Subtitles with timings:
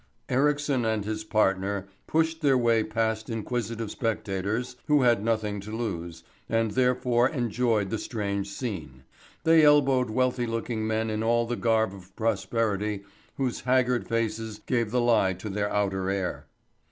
[0.29, 6.23] Ericsson and his partner pushed their way past inquisitive spectators who had nothing to lose,
[6.49, 9.03] and therefore enjoyed the strange scene;
[9.43, 13.03] they elbowed wealthy looking men in all the garb of prosperity
[13.37, 16.47] whose haggard faces gave the lie to their outer air.